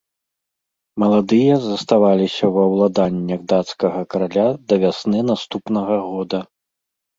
[1.03, 6.45] Маладыя заставаліся ва ўладаннях дацкага караля да вясны наступнага года.